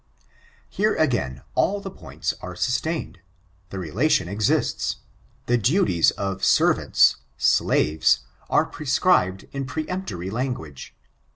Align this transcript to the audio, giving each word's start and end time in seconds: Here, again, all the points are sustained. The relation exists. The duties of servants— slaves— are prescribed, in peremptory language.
Here, 0.67 0.95
again, 0.95 1.43
all 1.53 1.79
the 1.79 1.91
points 1.91 2.33
are 2.41 2.55
sustained. 2.55 3.19
The 3.69 3.77
relation 3.77 4.27
exists. 4.27 4.95
The 5.45 5.59
duties 5.59 6.09
of 6.17 6.43
servants— 6.43 7.17
slaves— 7.37 8.21
are 8.49 8.65
prescribed, 8.65 9.45
in 9.51 9.67
peremptory 9.67 10.31
language. 10.31 10.95